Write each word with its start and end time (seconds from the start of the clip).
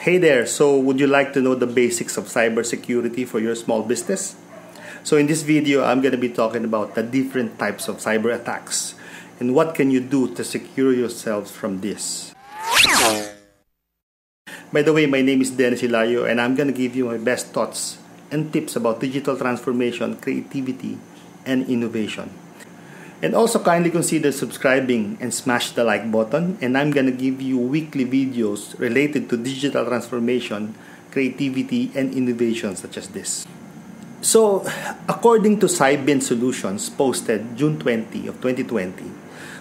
Hey 0.00 0.16
there, 0.16 0.48
so 0.48 0.80
would 0.80 0.96
you 0.96 1.04
like 1.04 1.36
to 1.36 1.44
know 1.44 1.52
the 1.52 1.68
basics 1.68 2.16
of 2.16 2.24
cybersecurity 2.24 3.28
for 3.28 3.36
your 3.36 3.52
small 3.52 3.84
business? 3.84 4.32
So 5.04 5.20
in 5.20 5.28
this 5.28 5.44
video, 5.44 5.84
I'm 5.84 6.00
going 6.00 6.16
to 6.16 6.24
be 6.24 6.32
talking 6.32 6.64
about 6.64 6.94
the 6.94 7.02
different 7.02 7.58
types 7.58 7.84
of 7.84 8.00
cyber 8.00 8.32
attacks 8.32 8.94
and 9.40 9.52
what 9.54 9.74
can 9.74 9.90
you 9.90 10.00
do 10.00 10.32
to 10.36 10.42
secure 10.42 10.96
yourselves 10.96 11.52
from 11.52 11.84
this. 11.84 12.32
By 14.72 14.80
the 14.80 14.96
way, 14.96 15.04
my 15.04 15.20
name 15.20 15.42
is 15.42 15.50
Dennis 15.50 15.84
Hilario 15.84 16.24
and 16.24 16.40
I'm 16.40 16.54
going 16.56 16.72
to 16.72 16.78
give 16.80 16.96
you 16.96 17.04
my 17.04 17.18
best 17.18 17.52
thoughts 17.52 18.00
and 18.30 18.50
tips 18.50 18.76
about 18.76 19.04
digital 19.04 19.36
transformation, 19.36 20.16
creativity, 20.16 20.96
and 21.44 21.68
innovation. 21.68 22.32
And 23.20 23.36
also 23.36 23.60
kindly 23.60 23.90
consider 23.90 24.32
subscribing 24.32 25.18
and 25.20 25.32
smash 25.32 25.72
the 25.72 25.84
like 25.84 26.10
button. 26.10 26.56
And 26.60 26.76
I'm 26.76 26.90
gonna 26.90 27.12
give 27.12 27.40
you 27.40 27.58
weekly 27.58 28.08
videos 28.08 28.78
related 28.80 29.28
to 29.28 29.36
digital 29.36 29.84
transformation, 29.84 30.74
creativity, 31.12 31.92
and 31.94 32.14
innovation 32.14 32.76
such 32.76 32.96
as 32.96 33.08
this. 33.08 33.44
So, 34.22 34.64
according 35.08 35.60
to 35.60 35.66
Cybint 35.66 36.22
Solutions 36.22 36.88
posted 36.88 37.56
June 37.56 37.78
20 37.78 38.28
of 38.28 38.40
2020, 38.40 39.04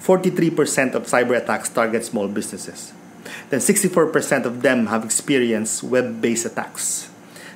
43% 0.00 0.94
of 0.94 1.04
cyber 1.04 1.36
attacks 1.36 1.68
target 1.68 2.04
small 2.04 2.28
businesses. 2.28 2.92
Then 3.48 3.60
64% 3.60 4.44
of 4.44 4.60
them 4.62 4.86
have 4.88 5.04
experienced 5.04 5.82
web-based 5.84 6.46
attacks. 6.46 7.08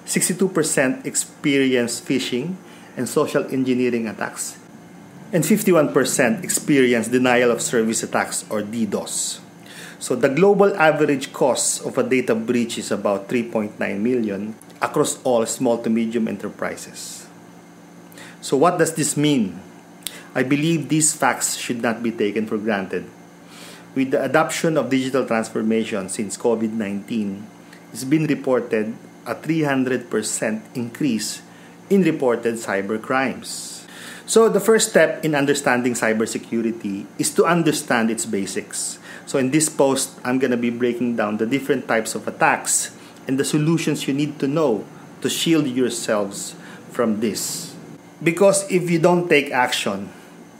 62% 0.07 1.05
experience 1.05 2.01
phishing 2.01 2.55
and 2.97 3.09
social 3.09 3.45
engineering 3.51 4.07
attacks 4.09 4.57
and 5.33 5.43
51% 5.43 6.45
experience 6.45 7.09
denial 7.09 7.51
of 7.51 7.63
service 7.63 8.03
attacks 8.03 8.45
or 8.51 8.63
DDoS. 8.63 9.41
So 9.99 10.15
the 10.15 10.29
global 10.29 10.77
average 10.77 11.33
cost 11.33 11.85
of 11.85 11.99
a 11.99 12.05
data 12.05 12.35
breach 12.35 12.79
is 12.79 12.91
about 12.91 13.29
3.9 13.29 13.75
million 13.99 14.55
across 14.81 15.23
all 15.25 15.47
small 15.47 15.83
to 15.83 15.91
medium 15.91 16.29
enterprises. 16.29 17.27
So 18.41 18.57
what 18.57 18.79
does 18.79 18.95
this 18.95 19.17
mean? 19.17 19.61
I 20.35 20.43
believe 20.43 20.89
these 20.89 21.17
facts 21.17 21.57
should 21.57 21.81
not 21.81 22.03
be 22.03 22.13
taken 22.13 22.47
for 22.47 22.59
granted. 22.59 23.09
With 23.97 24.13
the 24.13 24.23
adoption 24.23 24.77
of 24.77 24.91
digital 24.91 25.27
transformation 25.27 26.11
since 26.11 26.37
COVID-19, 26.37 27.43
it's 27.93 28.05
been 28.05 28.27
reported 28.27 28.95
a 29.25 29.35
300% 29.35 30.07
increase 30.77 31.41
in 31.89 32.03
reported 32.03 32.55
cyber 32.61 33.01
crimes. 33.01 33.76
So 34.27 34.49
the 34.51 34.59
first 34.59 34.91
step 34.91 35.25
in 35.25 35.39
understanding 35.39 35.95
cybersecurity 35.95 37.07
is 37.17 37.31
to 37.39 37.47
understand 37.47 38.11
its 38.11 38.27
basics. 38.27 38.99
So 39.25 39.39
in 39.39 39.55
this 39.55 39.69
post, 39.69 40.19
I'm 40.25 40.41
going 40.43 40.51
to 40.51 40.59
be 40.59 40.71
breaking 40.71 41.15
down 41.15 41.37
the 41.37 41.47
different 41.47 41.87
types 41.87 42.17
of 42.17 42.27
attacks 42.27 42.91
and 43.29 43.39
the 43.39 43.45
solutions 43.45 44.09
you 44.09 44.15
need 44.15 44.41
to 44.41 44.49
know 44.49 44.85
to 45.23 45.31
shield 45.31 45.69
yourselves 45.69 46.57
from 46.91 47.21
this. 47.21 47.73
Because 48.21 48.69
if 48.69 48.91
you 48.91 48.99
don't 48.99 49.29
take 49.29 49.53
action, 49.53 50.11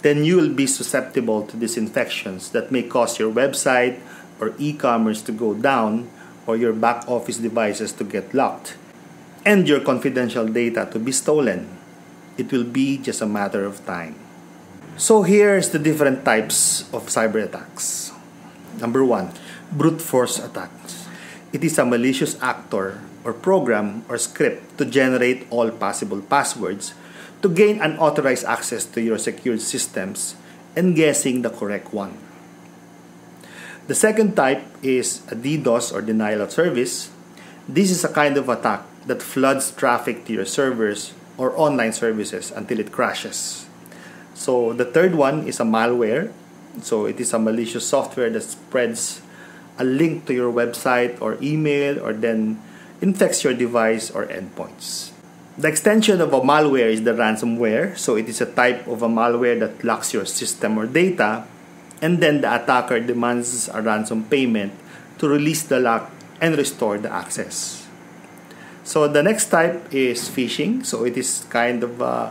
then 0.03 0.23
you 0.23 0.37
will 0.37 0.55
be 0.55 0.69
susceptible 0.69 1.45
to 1.49 1.57
these 1.57 1.77
infections 1.77 2.51
that 2.51 2.71
may 2.71 2.85
cause 2.85 3.19
your 3.19 3.33
website 3.33 3.99
or 4.39 4.55
e-commerce 4.59 5.23
to 5.23 5.33
go 5.33 5.55
down 5.55 6.09
or 6.47 6.57
your 6.57 6.73
back 6.73 7.03
office 7.09 7.39
devices 7.39 7.93
to 7.95 8.05
get 8.05 8.33
locked 8.33 8.77
and 9.45 9.67
your 9.67 9.81
confidential 9.81 10.47
data 10.47 10.89
to 10.93 11.01
be 11.01 11.11
stolen 11.11 11.76
it 12.37 12.53
will 12.53 12.65
be 12.65 12.99
just 12.99 13.21
a 13.21 13.27
matter 13.27 13.65
of 13.65 13.85
time. 13.85 14.15
So 14.97 15.23
here's 15.23 15.71
the 15.71 15.79
different 15.79 16.25
types 16.25 16.89
of 16.93 17.09
cyber 17.13 17.45
attacks. 17.45 18.13
Number 18.81 19.05
one, 19.05 19.33
brute 19.73 20.01
force 20.01 20.39
attacks. 20.39 21.09
It 21.53 21.65
is 21.65 21.79
a 21.79 21.85
malicious 21.85 22.41
actor 22.41 23.01
or 23.25 23.33
program 23.33 24.05
or 24.09 24.17
script 24.17 24.79
to 24.79 24.85
generate 24.85 25.47
all 25.51 25.71
possible 25.71 26.21
passwords 26.23 26.95
to 27.43 27.49
gain 27.49 27.81
unauthorized 27.81 28.45
access 28.45 28.85
to 28.87 29.03
your 29.03 29.19
secured 29.19 29.61
systems 29.61 30.37
and 30.77 30.97
guessing 30.97 31.43
the 31.43 31.51
correct 31.51 31.93
one. 31.93 32.17
The 33.87 33.95
second 33.95 34.35
type 34.35 34.65
is 34.83 35.23
a 35.31 35.37
DDoS 35.37 35.93
or 35.93 36.03
denial 36.03 36.41
of 36.43 36.53
service. 36.53 37.11
This 37.69 37.91
is 37.91 38.05
a 38.05 38.13
kind 38.13 38.37
of 38.37 38.49
attack 38.49 38.83
that 39.07 39.23
floods 39.23 39.71
traffic 39.71 40.25
to 40.27 40.33
your 40.33 40.45
servers 40.45 41.15
or 41.39 41.57
online 41.59 41.93
services 41.93 42.51
until 42.51 42.81
it 42.81 42.93
crashes. 42.93 43.67
So 44.35 44.73
the 44.73 44.85
third 44.85 45.15
one 45.15 45.47
is 45.47 45.61
a 45.61 45.65
malware. 45.65 46.33
So 46.83 47.07
it 47.07 47.21
is 47.21 47.33
a 47.33 47.39
malicious 47.39 47.87
software 47.89 48.29
that 48.31 48.43
spreads 48.43 49.23
a 49.79 49.85
link 49.85 50.27
to 50.27 50.35
your 50.35 50.53
website 50.53 51.21
or 51.21 51.37
email 51.41 52.01
or 52.01 52.13
then 52.13 52.61
infects 53.01 53.45
your 53.45 53.55
device 53.55 54.11
or 54.11 54.27
endpoints. 54.27 55.13
The 55.57 55.69
extension 55.69 56.21
of 56.21 56.33
a 56.33 56.41
malware 56.41 56.93
is 56.93 57.03
the 57.05 57.13
ransomware. 57.13 57.97
So 57.97 58.17
it 58.17 58.29
is 58.29 58.41
a 58.41 58.47
type 58.47 58.87
of 58.87 59.03
a 59.03 59.09
malware 59.09 59.59
that 59.61 59.85
locks 59.85 60.13
your 60.13 60.27
system 60.27 60.77
or 60.77 60.87
data 60.87 61.45
and 62.03 62.21
then 62.23 62.43
the 62.43 62.55
attacker 62.55 63.01
demands 63.01 63.69
a 63.73 63.81
ransom 63.81 64.25
payment 64.25 64.73
to 65.19 65.29
release 65.29 65.63
the 65.63 65.81
lock 65.81 66.13
and 66.41 66.57
restore 66.57 66.99
the 66.99 67.11
access. 67.11 67.86
So 68.87 69.11
the 69.11 69.21
next 69.21 69.51
type 69.51 69.91
is 69.91 70.31
phishing. 70.31 70.87
So 70.87 71.03
it 71.03 71.19
is 71.19 71.43
kind 71.51 71.83
of 71.83 72.01
a 72.01 72.31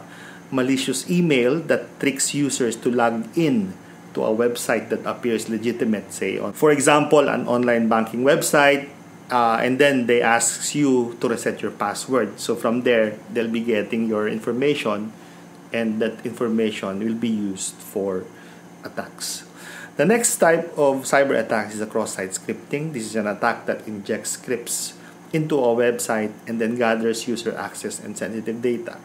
malicious 0.51 1.03
email 1.11 1.59
that 1.67 1.99
tricks 1.99 2.33
users 2.33 2.79
to 2.79 2.89
log 2.89 3.27
in 3.35 3.75
to 4.15 4.23
a 4.23 4.31
website 4.31 4.87
that 4.87 5.03
appears 5.03 5.49
legitimate, 5.49 6.13
say, 6.13 6.39
on, 6.39 6.53
for 6.53 6.71
example, 6.71 7.27
an 7.27 7.45
online 7.51 7.89
banking 7.89 8.23
website, 8.23 8.87
uh, 9.29 9.59
and 9.59 9.77
then 9.77 10.07
they 10.07 10.21
ask 10.21 10.73
you 10.73 11.17
to 11.19 11.27
reset 11.27 11.61
your 11.61 11.71
password. 11.71 12.39
So 12.39 12.55
from 12.55 12.87
there, 12.87 13.19
they'll 13.33 13.51
be 13.51 13.59
getting 13.59 14.07
your 14.07 14.29
information, 14.29 15.11
and 15.73 15.99
that 15.99 16.25
information 16.25 17.03
will 17.03 17.19
be 17.19 17.27
used 17.27 17.75
for 17.75 18.23
attacks. 18.85 19.43
The 19.97 20.05
next 20.05 20.37
type 20.37 20.71
of 20.79 21.03
cyber 21.03 21.35
attacks 21.35 21.75
is 21.75 21.81
a 21.81 21.87
cross-site 21.87 22.31
scripting. 22.31 22.93
This 22.93 23.03
is 23.03 23.15
an 23.17 23.27
attack 23.27 23.65
that 23.65 23.85
injects 23.85 24.39
scripts 24.39 24.93
into 25.35 25.59
a 25.59 25.75
website 25.75 26.31
and 26.47 26.59
then 26.59 26.79
gathers 26.79 27.27
user 27.27 27.51
access 27.55 27.99
and 27.99 28.17
sensitive 28.17 28.61
data. 28.61 28.97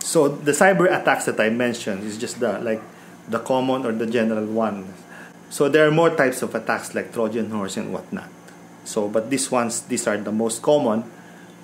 So 0.00 0.28
the 0.28 0.52
cyber 0.52 0.88
attacks 0.88 1.28
that 1.28 1.38
I 1.38 1.50
mentioned 1.50 2.04
is 2.04 2.16
just 2.16 2.40
the 2.40 2.58
like 2.60 2.80
the 3.28 3.38
common 3.38 3.84
or 3.84 3.92
the 3.92 4.08
general 4.08 4.44
one. 4.44 4.88
So 5.48 5.68
there 5.68 5.86
are 5.86 5.92
more 5.92 6.10
types 6.10 6.42
of 6.42 6.54
attacks 6.54 6.94
like 6.94 7.12
Trojan 7.12 7.50
horse 7.50 7.76
and 7.76 7.92
whatnot. 7.92 8.28
So 8.84 9.08
but 9.08 9.28
these 9.28 9.50
ones 9.52 9.82
these 9.88 10.08
are 10.08 10.16
the 10.16 10.32
most 10.32 10.60
common 10.60 11.04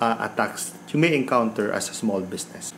uh, 0.01 0.29
attacks 0.29 0.73
you 0.89 0.99
may 0.99 1.13
encounter 1.15 1.71
as 1.71 1.89
a 1.89 1.93
small 1.93 2.21
business. 2.21 2.73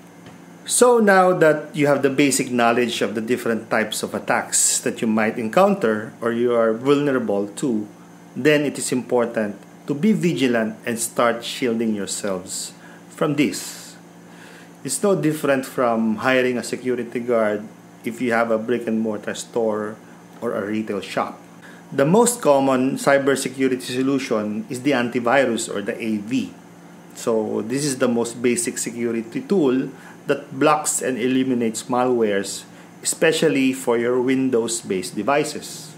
So 0.65 0.99
now 0.99 1.35
that 1.43 1.75
you 1.75 1.87
have 1.87 2.03
the 2.03 2.09
basic 2.09 2.51
knowledge 2.51 3.01
of 3.01 3.15
the 3.15 3.21
different 3.21 3.69
types 3.69 4.01
of 4.03 4.15
attacks 4.15 4.79
that 4.87 5.01
you 5.01 5.07
might 5.07 5.37
encounter 5.37 6.13
or 6.21 6.31
you 6.31 6.55
are 6.55 6.71
vulnerable 6.71 7.47
to, 7.59 7.87
then 8.35 8.63
it 8.63 8.79
is 8.79 8.91
important 8.91 9.59
to 9.87 9.93
be 9.93 10.13
vigilant 10.13 10.77
and 10.85 10.99
start 10.99 11.43
shielding 11.43 11.93
yourselves 11.93 12.71
from 13.09 13.35
this. 13.35 13.95
It's 14.83 15.01
no 15.03 15.15
different 15.15 15.65
from 15.65 16.17
hiring 16.23 16.57
a 16.57 16.63
security 16.63 17.19
guard 17.19 17.63
if 18.03 18.19
you 18.19 18.31
have 18.31 18.51
a 18.51 18.57
brick 18.57 18.87
and 18.87 18.99
mortar 18.99 19.35
store 19.35 19.95
or 20.41 20.55
a 20.55 20.65
retail 20.65 20.99
shop. 20.99 21.39
The 21.91 22.05
most 22.05 22.41
common 22.41 22.95
cybersecurity 22.95 23.81
solution 23.81 24.65
is 24.69 24.81
the 24.81 24.91
antivirus 24.91 25.69
or 25.69 25.81
the 25.81 25.95
AV. 25.95 26.51
So, 27.15 27.61
this 27.61 27.85
is 27.85 27.99
the 27.99 28.07
most 28.07 28.41
basic 28.41 28.77
security 28.79 29.41
tool 29.41 29.89
that 30.25 30.51
blocks 30.57 31.01
and 31.01 31.17
eliminates 31.19 31.83
malwares, 31.83 32.63
especially 33.03 33.73
for 33.73 33.97
your 33.97 34.19
Windows 34.19 34.81
based 34.81 35.15
devices. 35.15 35.93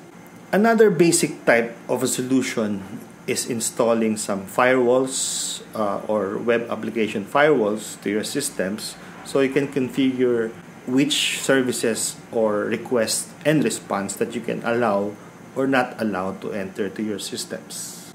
Another 0.52 0.92
basic 0.92 1.46
type 1.46 1.78
of 1.88 2.04
a 2.04 2.08
solution 2.08 2.84
is 3.28 3.50
installing 3.50 4.18
some 4.18 4.46
firewalls 4.46 5.62
uh, 5.74 6.02
or 6.08 6.38
web 6.38 6.68
application 6.70 7.26
firewalls 7.26 8.00
to 8.02 8.10
your 8.10 8.24
systems 8.24 8.96
so 9.26 9.42
you 9.42 9.50
can 9.50 9.68
configure 9.68 10.54
which 10.86 11.42
services 11.42 12.16
or 12.32 12.70
requests 12.70 13.34
and 13.44 13.64
response 13.64 14.16
that 14.18 14.36
you 14.36 14.42
can 14.42 14.62
allow 14.64 15.14
or 15.56 15.66
not 15.66 15.98
allow 15.98 16.34
to 16.38 16.54
enter 16.54 16.90
to 16.90 17.02
your 17.02 17.18
systems. 17.18 18.14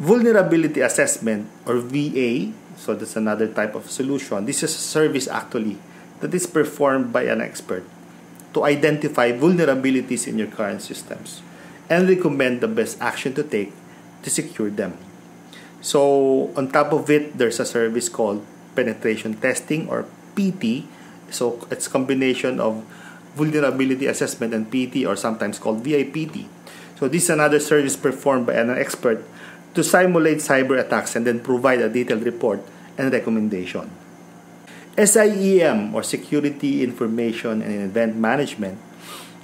Vulnerability 0.00 0.80
assessment 0.80 1.46
or 1.66 1.78
VA, 1.78 2.50
so 2.76 2.94
that's 2.94 3.14
another 3.14 3.46
type 3.46 3.76
of 3.76 3.90
solution. 3.90 4.44
This 4.46 4.62
is 4.64 4.74
a 4.74 4.82
service 4.82 5.28
actually 5.28 5.78
that 6.18 6.34
is 6.34 6.46
performed 6.46 7.12
by 7.12 7.30
an 7.30 7.40
expert 7.40 7.84
to 8.54 8.64
identify 8.64 9.30
vulnerabilities 9.30 10.26
in 10.26 10.38
your 10.38 10.48
current 10.48 10.82
systems 10.82 11.42
and 11.88 12.08
recommend 12.08 12.60
the 12.60 12.68
best 12.68 13.00
action 13.00 13.34
to 13.34 13.42
take 13.42 13.72
to 14.22 14.30
secure 14.30 14.70
them. 14.70 14.96
So, 15.82 16.54
on 16.54 16.70
top 16.70 16.92
of 16.92 17.10
it, 17.10 17.36
there's 17.36 17.58
a 17.58 17.66
service 17.66 18.08
called 18.08 18.46
penetration 18.74 19.42
testing 19.42 19.90
or 19.90 20.06
PT. 20.38 20.86
So, 21.30 21.66
it's 21.70 21.88
combination 21.88 22.60
of 22.60 22.86
vulnerability 23.34 24.06
assessment 24.06 24.54
and 24.54 24.70
PT 24.70 25.04
or 25.04 25.16
sometimes 25.16 25.58
called 25.58 25.82
VAPT. 25.82 26.46
So, 26.98 27.08
this 27.08 27.24
is 27.24 27.30
another 27.30 27.58
service 27.58 27.96
performed 27.96 28.46
by 28.46 28.54
an 28.54 28.70
expert 28.70 29.26
to 29.74 29.82
simulate 29.82 30.38
cyber 30.38 30.78
attacks 30.78 31.16
and 31.16 31.26
then 31.26 31.40
provide 31.40 31.80
a 31.80 31.88
detailed 31.88 32.22
report 32.22 32.62
and 32.96 33.12
recommendation. 33.12 33.90
SIEM 34.96 35.94
or 35.94 36.02
Security 36.02 36.84
Information 36.84 37.62
and 37.62 37.90
Event 37.90 38.14
Management. 38.16 38.78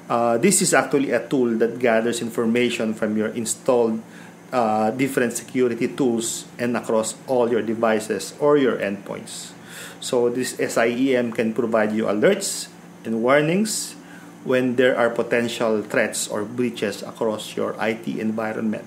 Uh, 0.08 0.38
this 0.38 0.60
is 0.62 0.72
actually 0.72 1.10
a 1.10 1.26
tool 1.26 1.56
that 1.58 1.78
gathers 1.78 2.20
information 2.20 2.94
from 2.94 3.16
your 3.16 3.28
installed 3.28 4.00
uh, 4.52 4.90
different 4.92 5.32
security 5.32 5.88
tools 5.88 6.46
and 6.58 6.76
across 6.76 7.14
all 7.26 7.50
your 7.50 7.62
devices 7.62 8.34
or 8.40 8.56
your 8.56 8.76
endpoints. 8.78 9.52
So 10.00 10.30
this 10.30 10.56
SIEM 10.56 11.32
can 11.32 11.52
provide 11.52 11.92
you 11.92 12.04
alerts 12.04 12.68
and 13.04 13.22
warnings 13.22 13.94
when 14.44 14.76
there 14.76 14.96
are 14.96 15.10
potential 15.10 15.82
threats 15.82 16.28
or 16.28 16.44
breaches 16.44 17.02
across 17.02 17.56
your 17.56 17.74
IT 17.80 18.06
environment. 18.06 18.86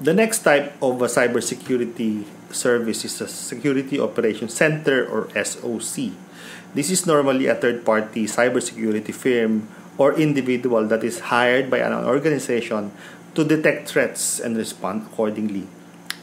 The 0.00 0.14
next 0.14 0.46
type 0.46 0.76
of 0.82 1.02
a 1.02 1.10
cybersecurity 1.10 2.22
service 2.54 3.04
is 3.04 3.20
a 3.20 3.26
Security 3.26 3.98
Operations 3.98 4.54
Center 4.54 5.06
or 5.06 5.26
SOC. 5.34 6.14
This 6.74 6.90
is 6.90 7.06
normally 7.06 7.46
a 7.46 7.54
third 7.54 7.84
party 7.84 8.26
cybersecurity 8.26 9.14
firm 9.14 9.66
or 9.98 10.14
individual 10.14 10.86
that 10.86 11.02
is 11.02 11.34
hired 11.34 11.68
by 11.68 11.78
an 11.78 11.92
organization 11.92 12.92
to 13.38 13.46
detect 13.46 13.86
threats 13.86 14.42
and 14.42 14.58
respond 14.58 15.06
accordingly. 15.06 15.62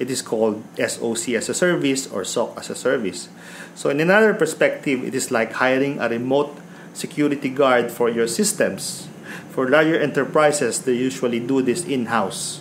It 0.03 0.11
is 0.11 0.21
called 0.21 0.59
SOC 0.75 1.39
as 1.39 1.47
a 1.47 1.55
service 1.55 2.11
or 2.11 2.27
SOC 2.27 2.59
as 2.59 2.69
a 2.69 2.75
service. 2.75 3.31
So, 3.71 3.87
in 3.87 4.03
another 4.03 4.33
perspective, 4.33 4.99
it 4.99 5.15
is 5.15 5.31
like 5.31 5.63
hiring 5.63 6.03
a 6.03 6.11
remote 6.11 6.59
security 6.91 7.47
guard 7.47 7.87
for 7.87 8.11
your 8.11 8.27
systems. 8.27 9.07
For 9.55 9.69
larger 9.69 9.95
enterprises, 9.95 10.83
they 10.83 10.99
usually 10.99 11.39
do 11.39 11.61
this 11.61 11.87
in 11.87 12.11
house. 12.11 12.59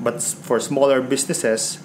But 0.00 0.22
for 0.24 0.56
smaller 0.60 1.04
businesses, 1.04 1.76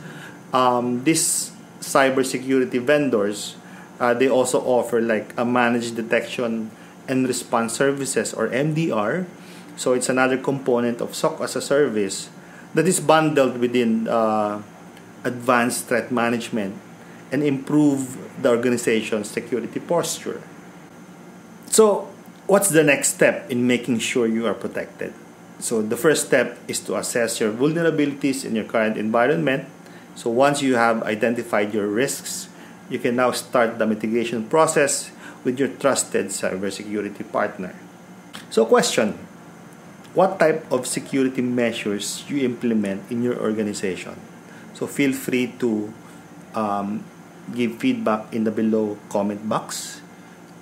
um, 0.56 1.03
these 1.03 1.51
cybersecurity 1.83 2.79
vendors, 2.79 3.59
uh, 4.00 4.13
they 4.13 4.29
also 4.31 4.63
offer 4.63 5.01
like 5.01 5.35
a 5.35 5.44
managed 5.44 6.00
detection 6.00 6.71
and 7.09 7.27
response 7.27 7.75
services 7.75 8.33
or 8.33 8.47
MDR. 8.47 9.27
So 9.75 9.94
it's 9.94 10.10
another 10.10 10.38
component 10.38 11.01
of 11.01 11.16
SOC 11.16 11.42
as 11.42 11.56
a 11.56 11.62
service 11.62 12.30
that 12.74 12.88
is 12.88 13.00
bundled 13.00 13.57
within 13.57 14.07
uh, 14.07 14.62
advanced 15.24 15.88
threat 15.88 16.12
management 16.12 16.75
and 17.31 17.44
improve 17.44 18.18
the 18.42 18.50
organization's 18.50 19.30
security 19.30 19.80
posture. 19.80 20.42
So, 21.68 22.07
what's 22.48 22.69
the 22.69 22.83
next 22.83 23.16
step 23.16 23.50
in 23.50 23.68
making 23.68 24.00
sure 24.00 24.27
you 24.27 24.45
are 24.48 24.54
protected? 24.54 25.13
So, 25.60 25.81
the 25.81 25.98
first 25.98 26.28
step 26.28 26.60
is 26.68 26.80
to 26.81 26.95
assess 26.95 27.39
your 27.39 27.51
vulnerabilities 27.51 28.45
in 28.45 28.56
your 28.56 28.66
current 28.66 28.98
environment 28.98 29.68
so 30.16 30.30
once 30.31 30.63
you 30.63 30.75
have 30.75 31.04
identified 31.04 31.74
your 31.74 31.88
risks, 31.88 32.48
you 32.89 33.00
can 33.00 33.18
now 33.18 33.31
start 33.31 33.78
the 33.78 33.86
mitigation 33.86 34.48
process 34.48 35.12
with 35.44 35.60
your 35.60 35.68
trusted 35.68 36.28
cybersecurity 36.28 37.30
partner. 37.31 37.75
So 38.50 38.66
question, 38.66 39.19
what 40.15 40.39
type 40.39 40.65
of 40.71 40.88
security 40.88 41.41
measures 41.41 42.23
you 42.27 42.44
implement 42.44 43.12
in 43.12 43.21
your 43.21 43.38
organization? 43.38 44.15
So 44.73 44.88
feel 44.88 45.13
free 45.13 45.53
to 45.59 45.94
um, 46.56 47.03
give 47.53 47.77
feedback 47.77 48.33
in 48.33 48.44
the 48.44 48.51
below 48.51 48.97
comment 49.09 49.47
box. 49.47 50.01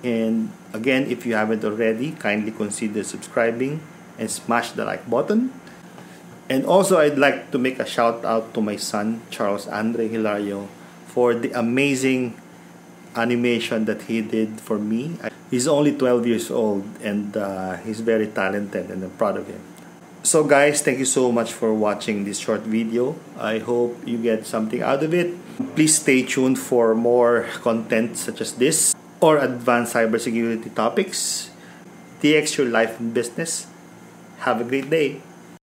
And 0.02 0.52
again, 0.74 1.08
if 1.08 1.24
you 1.24 1.34
haven't 1.34 1.64
already, 1.64 2.12
kindly 2.12 2.52
consider 2.52 3.02
subscribing 3.02 3.80
and 4.18 4.30
smash 4.30 4.72
the 4.72 4.84
like 4.84 5.08
button 5.08 5.50
and 6.48 6.66
also, 6.68 7.00
I'd 7.00 7.16
like 7.16 7.50
to 7.52 7.58
make 7.58 7.80
a 7.80 7.88
shout 7.88 8.24
out 8.24 8.52
to 8.52 8.60
my 8.60 8.76
son, 8.76 9.24
Charles 9.30 9.66
Andre 9.66 10.08
Hilario, 10.08 10.68
for 11.08 11.32
the 11.32 11.48
amazing 11.56 12.36
animation 13.16 13.84
that 13.86 14.02
he 14.02 14.20
did 14.20 14.60
for 14.60 14.78
me. 14.78 15.16
He's 15.50 15.68
only 15.68 15.94
12 15.94 16.26
years 16.26 16.50
old 16.50 16.84
and 17.02 17.36
uh, 17.36 17.76
he's 17.78 18.00
very 18.00 18.26
talented 18.26 18.90
and 18.90 19.02
I'm 19.04 19.10
proud 19.10 19.36
of 19.36 19.46
him. 19.46 19.60
So 20.24 20.42
guys, 20.42 20.80
thank 20.80 20.98
you 20.98 21.04
so 21.04 21.30
much 21.30 21.52
for 21.52 21.74
watching 21.74 22.24
this 22.24 22.38
short 22.38 22.62
video. 22.62 23.14
I 23.38 23.58
hope 23.58 24.00
you 24.06 24.16
get 24.16 24.46
something 24.46 24.80
out 24.82 25.02
of 25.04 25.12
it. 25.12 25.36
Please 25.76 26.00
stay 26.00 26.22
tuned 26.22 26.58
for 26.58 26.94
more 26.94 27.46
content 27.60 28.16
such 28.16 28.40
as 28.40 28.54
this 28.54 28.94
or 29.20 29.38
advanced 29.38 29.94
cybersecurity 29.94 30.74
topics. 30.74 31.50
TX 32.22 32.56
your 32.56 32.68
life 32.68 32.98
and 32.98 33.12
business. 33.12 33.66
Have 34.48 34.60
a 34.60 34.64
great 34.64 34.88
day. 34.88 35.20